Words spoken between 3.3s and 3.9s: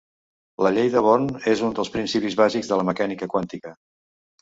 quàntica.